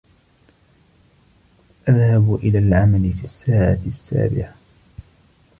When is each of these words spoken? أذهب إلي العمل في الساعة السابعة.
أذهب 1.89 2.35
إلي 2.35 2.57
العمل 2.59 3.13
في 3.13 3.23
الساعة 3.23 3.79
السابعة. 3.87 4.53